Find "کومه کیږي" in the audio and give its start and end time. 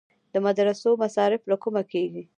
1.63-2.23